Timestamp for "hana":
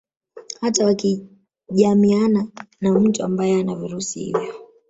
3.57-3.75